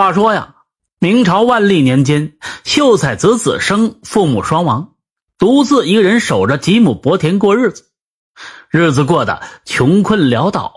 [0.00, 0.54] 话说呀，
[0.98, 2.32] 明朝万历年间，
[2.64, 4.94] 秀才子子生父母双亡，
[5.36, 7.84] 独自一个人守着几亩薄田过日子，
[8.70, 10.72] 日子过得穷困潦倒。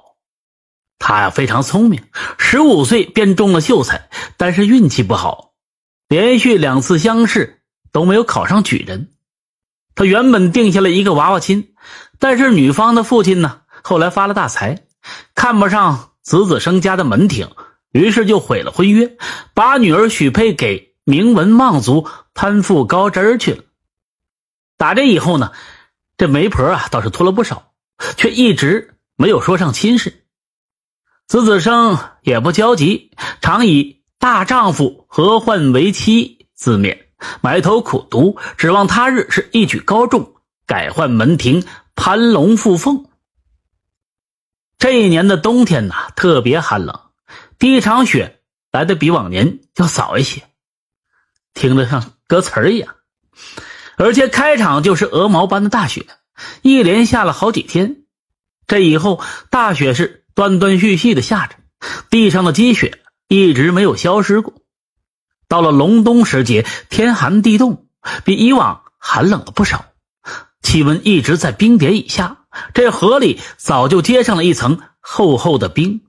[0.99, 2.03] 他呀非常聪明，
[2.37, 5.53] 十五岁便中了秀才，但是运气不好，
[6.09, 7.61] 连续两次乡试
[7.93, 9.13] 都没有考上举人。
[9.95, 11.73] 他原本定下了一个娃娃亲，
[12.19, 14.83] 但是女方的父亲呢，后来发了大财，
[15.33, 17.47] 看不上子子生家的门庭。
[17.93, 19.15] 于是就毁了婚约，
[19.53, 23.63] 把女儿许配给名门望族贪富高枝儿去了。
[24.77, 25.51] 打这以后呢，
[26.17, 27.71] 这媒婆啊倒是托了不少，
[28.17, 30.25] 却一直没有说上亲事。
[31.27, 33.11] 子子生也不焦急，
[33.41, 36.97] 常以大丈夫何患为妻自勉，
[37.41, 40.33] 埋头苦读，指望他日是一举高中，
[40.65, 41.63] 改换门庭，
[41.95, 43.05] 攀龙附凤。
[44.79, 46.99] 这一年的冬天呐，特别寒冷。
[47.63, 48.41] 第一场雪
[48.73, 50.43] 来的比往年要早一些，
[51.53, 52.95] 听着像歌词儿一样，
[53.95, 56.05] 而且开场就是鹅毛般的大雪，
[56.61, 58.03] 一连下了好几天。
[58.67, 61.55] 这以后大雪是断断续续的下着，
[62.09, 64.55] 地上的积雪一直没有消失过。
[65.47, 67.87] 到了隆冬时节，天寒地冻，
[68.25, 69.85] 比以往寒冷了不少，
[70.61, 72.39] 气温一直在冰点以下，
[72.73, 76.01] 这河里早就结上了一层厚厚的冰。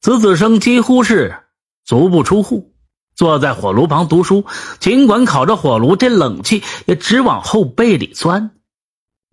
[0.00, 1.36] 子子生几乎是
[1.84, 2.72] 足不出户，
[3.14, 4.46] 坐在火炉旁读书。
[4.78, 8.52] 尽管烤着火炉，这冷气也直往后背里钻，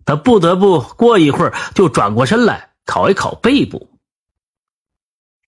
[0.04, 3.88] 他不得不过一会儿就转过身来烤一烤背部。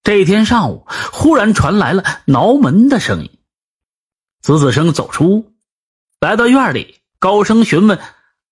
[0.02, 3.30] 这一天上午，忽然传来了挠门的声音。
[4.41, 5.52] 子子生走出，
[6.18, 7.98] 来到院里，高声询问：“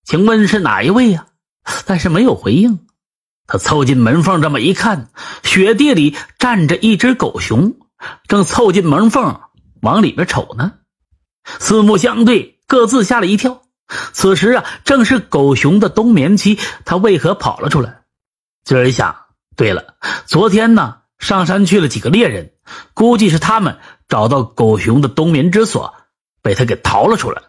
[0.05, 1.25] 请问是哪一位呀？”
[1.87, 2.85] 但是没有回应。
[3.49, 5.09] 他凑近门缝，这么一看，
[5.41, 7.77] 雪地里站着一只狗熊，
[8.27, 9.41] 正凑近门缝
[9.81, 10.73] 往里边瞅呢。
[11.57, 13.63] 四目相对，各自吓了一跳。
[14.13, 18.01] 此时啊，正是狗熊的冬眠期，他为何跑了出来？
[18.63, 19.15] 今儿一想，
[19.55, 19.95] 对了，
[20.27, 22.51] 昨天呢，上山去了几个猎人，
[22.93, 25.95] 估计是他们找到狗熊的冬眠之所，
[26.43, 27.41] 被他给逃了出来。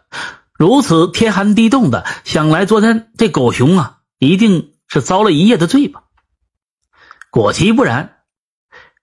[0.53, 4.70] 如此天寒地冻的，想来昨天这狗熊啊，一定。
[4.91, 6.03] 是遭了一夜的罪吧？
[7.29, 8.17] 果其不然。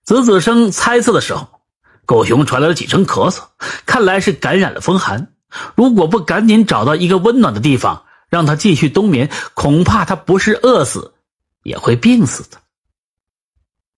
[0.04, 1.62] 子子生猜测的时候，
[2.04, 3.44] 狗熊传来了几声咳嗽，
[3.86, 5.32] 看来是感染了风寒。
[5.74, 11.14] 如果不赶紧找到一个温暖的地方，让他继续冬眠，恐怕他不是饿死，
[11.62, 12.58] 也会病死的。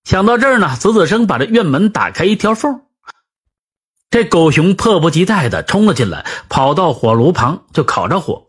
[0.05, 2.83] 想到这儿呢，子子生把这院门打开一条缝，
[4.11, 8.47] 这狗熊迫不及待的冲了进来，跑到火炉旁就烤着火。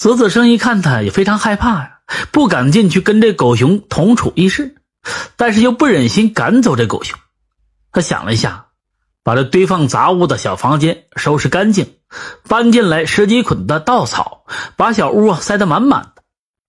[0.00, 1.98] 子子生一看他，也非常害怕呀。
[2.32, 4.76] 不敢进去跟这狗熊同处一室，
[5.36, 7.18] 但是又不忍心赶走这狗熊。
[7.92, 8.68] 他想了一下，
[9.22, 11.98] 把这堆放杂物的小房间收拾干净，
[12.48, 16.22] 搬进来十几捆的稻草，把小屋塞得满满的，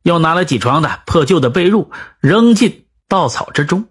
[0.03, 1.87] 又拿了几床的破旧的被褥
[2.19, 3.87] 扔进稻草之中。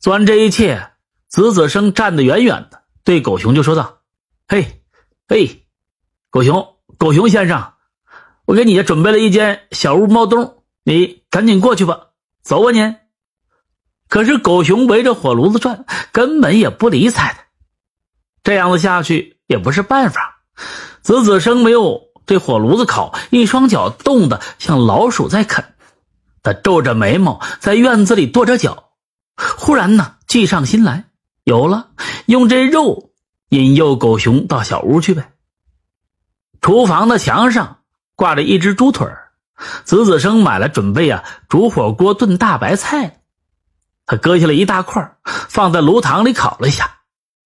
[0.00, 0.90] 做完这一切，
[1.28, 4.00] 子子生站得远远的，对狗熊就说道
[4.48, 4.82] ：“嘿，
[5.28, 5.68] 嘿，
[6.30, 6.66] 狗熊，
[6.98, 7.74] 狗熊先生。”
[8.50, 12.08] 我给你准备了一间小屋猫洞，你赶紧过去吧，
[12.42, 12.96] 走吧你。
[14.08, 17.44] 可是狗熊围着火炉子转，根本也不理睬他。
[18.42, 20.42] 这样子下去也不是办法。
[21.00, 25.64] 子子生没有这火炉子烤，一双脚冻得像老鼠在啃。
[26.42, 28.90] 他皱着眉毛在院子里跺着脚，
[29.36, 31.04] 忽然呢，计上心来，
[31.44, 31.90] 有了，
[32.26, 33.12] 用这肉
[33.50, 35.30] 引诱狗熊到小屋去呗。
[36.60, 37.76] 厨房的墙上。
[38.20, 39.08] 挂着一只猪腿
[39.86, 43.22] 子子生买了准备啊煮火锅炖大白菜，
[44.04, 46.98] 他割下了一大块放在炉膛里烤了一下，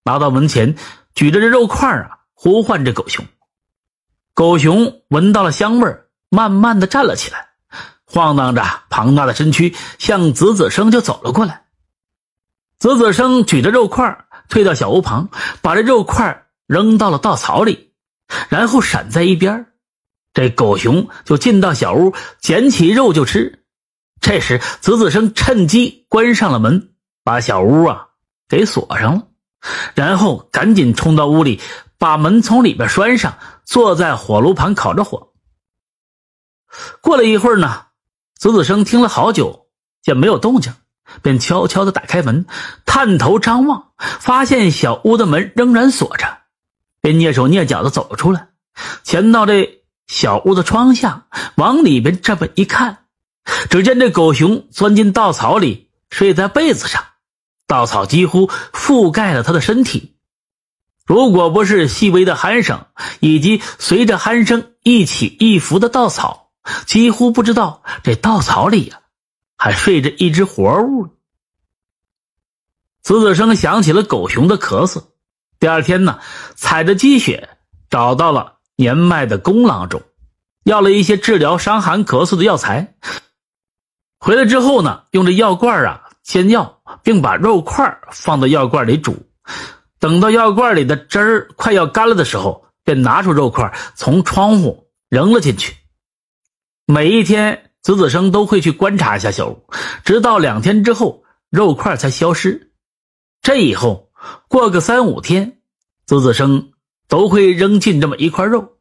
[0.02, 0.74] 拿到门前
[1.14, 3.24] 举着这肉块啊呼唤这狗熊，
[4.34, 5.96] 狗熊闻到了香味
[6.28, 7.50] 慢慢的站了起来，
[8.04, 11.66] 晃荡着庞大的身躯向子子生就走了过来。
[12.80, 15.28] 子子生举着肉块退到小屋旁，
[15.62, 17.92] 把这肉块扔到了稻草里，
[18.48, 19.66] 然后闪在一边
[20.34, 23.60] 这狗熊就进到小屋，捡起肉就吃。
[24.21, 28.09] 这时，子子生趁机关上了门，把小屋啊
[28.48, 29.28] 给锁上了，
[29.95, 31.60] 然后赶紧冲到屋里，
[31.98, 35.33] 把门从里边拴上，坐在火炉旁烤着火。
[37.01, 37.83] 过了一会儿呢，
[38.37, 39.69] 子子生听了好久，
[40.03, 40.75] 见没有动静，
[41.22, 42.47] 便悄悄的打开门，
[42.84, 46.39] 探头张望，发现小屋的门仍然锁着，
[47.01, 48.48] 便蹑手蹑脚的走了出来，
[49.04, 49.84] 潜到这。
[50.06, 53.06] 小屋的窗下，往里边这么一看，
[53.71, 57.04] 只见这狗熊钻进稻草里，睡在被子上，
[57.66, 60.16] 稻草几乎覆盖了他的身体。
[61.06, 62.86] 如果不是细微的鼾声
[63.21, 66.51] 以及随着鼾声一起一伏的稻草，
[66.86, 69.01] 几乎不知道这稻草里呀
[69.56, 71.09] 还睡着一只活物。
[73.03, 75.04] 子子生想起了狗熊的咳嗽，
[75.59, 76.21] 第二天呢，
[76.54, 77.51] 踩着积雪
[77.91, 80.03] 找到了年迈的公郎中，
[80.65, 82.97] 要了一些治疗伤寒咳嗽的药材。
[84.18, 89.26] 回来之后呢，用这药罐啊煎药，并把肉块放到药罐里煮。
[89.98, 95.77] 等到药罐里的汁儿快要干了的时候，便拿出肉块从窗户扔了进去。
[96.86, 99.65] 每一天，子子生都会去观察一下小屋，
[100.04, 102.72] 直到两天之后，肉块才消失。
[103.41, 104.10] 这以后
[104.48, 105.59] 过个三五天，
[106.06, 106.72] 子子生
[107.09, 108.77] 都会扔进这么一块肉。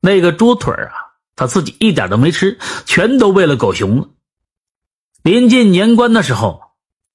[0.00, 0.92] 那个猪腿啊，
[1.36, 4.08] 他自己一点都没吃，全都喂了狗熊了。
[5.22, 6.60] 临近年关的时候，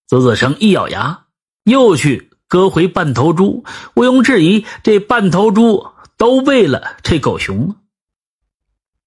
[0.08, 1.26] 子子生一咬牙，
[1.64, 2.28] 又去。
[2.50, 3.64] 割回半头猪，
[3.94, 5.86] 毋庸置疑，这半头猪
[6.18, 7.76] 都喂了这狗熊了。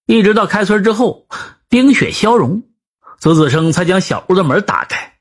[0.06, 1.26] 一直到开春之后，
[1.68, 2.62] 冰雪消融，
[3.18, 5.14] 子子生才将小屋的门打开。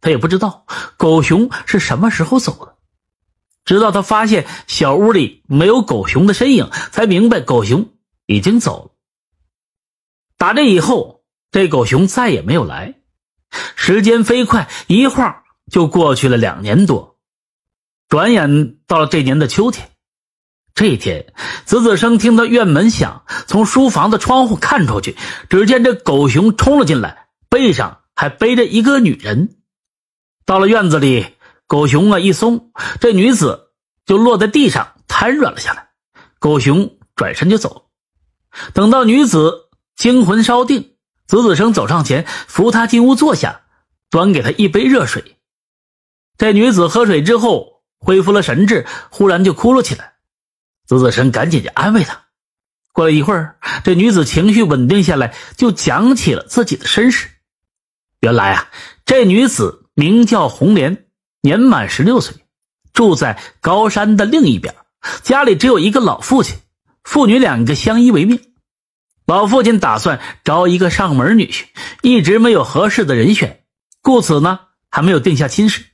[0.00, 0.66] 他也不知道
[0.96, 2.74] 狗熊是什么时候走的，
[3.68, 7.90] 直到他发现小屋里没有狗熊的身影，才明白狗熊
[8.24, 8.90] 已经走了。
[10.38, 11.20] 打这以后，
[11.50, 12.94] 这狗熊再也没有来。
[13.76, 17.18] 时间飞快，一晃就过去了两年多。
[18.08, 19.90] 转眼到了这年的秋天，
[20.74, 21.34] 这一天，
[21.66, 25.14] 子子生听到院门响，从书房的窗户看出去，
[25.50, 29.56] 只见这狗熊冲了进来，背上还背着一个女人。
[30.46, 31.26] 到了院子里，
[31.68, 33.70] 狗熊啊一松，这女子
[34.04, 35.90] 就落在地上瘫软了下来。
[36.40, 37.90] 狗熊转身就走。
[38.74, 40.96] 等到女子惊魂稍定，
[41.28, 43.60] 子子生走上前扶她进屋坐下，
[44.10, 45.36] 端给她一杯热水。
[46.36, 47.78] 这女子喝水之后。
[48.00, 50.12] 恢复了神智，忽然就哭了起来。
[50.86, 52.26] 子子生赶紧就安慰她。
[52.92, 57.28] 过了一会儿，这女子情绪稳定下来，就讲起了自己的身世。
[58.20, 58.70] 原来啊，
[59.04, 61.07] 这女子名叫红莲，
[61.40, 62.36] 年满十六岁，
[62.92, 64.74] 住在高山的另一边，
[65.22, 66.58] 家里只有一个老父亲，
[67.04, 68.40] 父女两个相依为命。
[69.26, 71.66] 老父亲打算招一个上门女婿，
[72.02, 73.64] 一直没有合适的人选，
[74.00, 75.84] 故此呢，还没有定下亲事。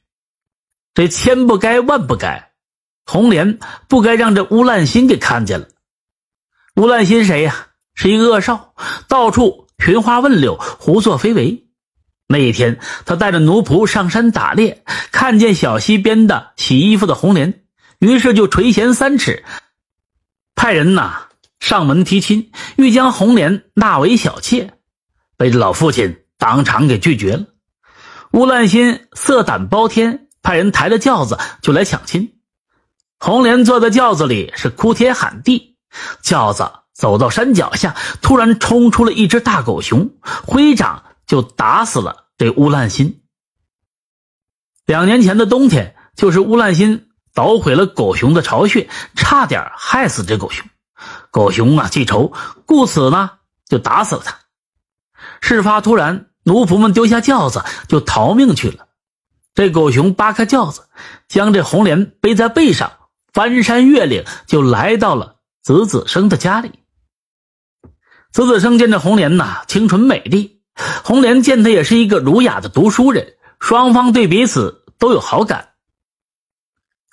[0.94, 2.52] 这千不该万不该，
[3.04, 3.58] 红莲
[3.88, 5.68] 不该让这乌烂心给看见了。
[6.76, 7.68] 乌烂心谁呀？
[7.94, 8.74] 是一个恶少，
[9.08, 11.63] 到处寻花问柳，胡作非为。
[12.26, 17.62] 那一天，他带着奴仆上山打猎，看见小溪边的洗衣服的红莲，
[17.98, 19.44] 于是就垂涎三尺，
[20.54, 21.28] 派人呐
[21.60, 24.74] 上门提亲，欲将红莲纳为小妾，
[25.36, 27.44] 被老父亲当场给拒绝了。
[28.32, 30.20] 乌烂心色胆包天。
[30.46, 32.34] 派人抬着轿子就来抢亲，
[33.18, 35.78] 红莲坐在轿子里是哭天喊地。
[36.20, 40.10] 轿子走到山脚下，突然冲出了一只大狗熊，
[40.46, 41.02] 挥掌
[41.34, 43.24] 就打死了这乌烂心。
[44.86, 50.64] 两年前的冬天，就是乌烂心捣毁了狗熊的巢穴，差点害死这狗熊。
[51.32, 52.32] 狗熊啊记仇，
[52.66, 53.32] 故此呢
[53.66, 54.38] 就打死了他。
[55.40, 58.86] 事发突然，奴仆们丢下轿子就逃命去了。
[59.56, 60.86] 这狗熊扒开轿子，
[61.26, 62.92] 将这红莲背在背上，
[63.32, 66.78] 翻山越岭，就来到了子子生的家里。
[68.30, 70.53] 子子生见这红莲呐，清纯美丽；
[71.04, 75.70] 红莲见他也是一个儒雅的读书人，双方对彼此都有好感。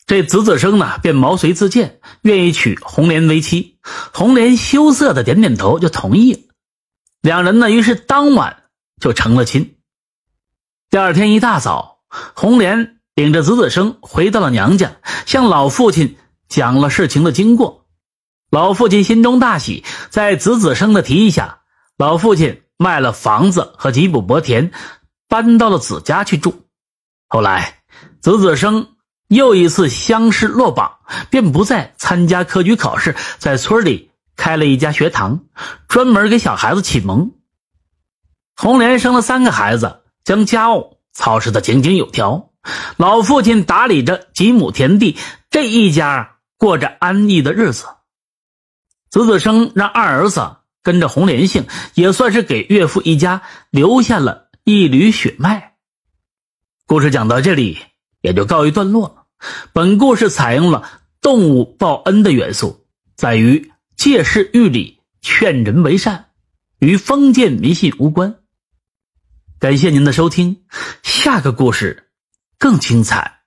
[0.08, 3.77] 这子子生呢，便毛遂自荐，愿意娶红莲为妻。
[4.13, 6.39] 红莲羞涩的点点头，就同意了。
[7.22, 8.63] 两人呢，于是当晚
[9.00, 9.77] 就成了亲。
[10.89, 12.00] 第二天一大早。
[12.34, 16.18] 红莲领着子子生回到了娘家，向老父亲
[16.50, 17.86] 讲了事情的经过。
[18.50, 21.62] 老父亲心中大喜，在子子生的提议下，
[21.98, 24.72] 老父亲卖了房子和几亩薄田，
[25.28, 26.66] 搬到了子家去住。
[27.28, 27.84] 后来，
[28.22, 28.96] 子子生
[29.28, 30.98] 又一次乡试落榜，
[31.30, 35.42] 便不再参加科举考试，在村里开了一家学堂，
[35.88, 37.32] 专门给小孩子启蒙。
[38.56, 40.98] 红莲生了三个孩子，将家务。
[41.14, 42.52] 操持的井井有条，
[42.96, 45.18] 老父亲打理着几亩田地，
[45.50, 47.86] 这一家过着安逸的日子。
[49.10, 55.76] 子子生让二儿子跟着红莲姓，也算是给岳父一家留下了一缕血脉。
[56.86, 57.78] 故事讲到这里
[58.22, 59.26] 也就告一段落了。
[59.74, 62.86] 本故事采用了动物报恩的元素，
[63.16, 66.30] 在于借势喻理，劝人为善，
[66.80, 68.36] 与封建迷信无关。
[69.60, 70.64] 感谢您的收听，
[71.04, 72.10] 下个故事
[72.58, 73.40] 更精彩。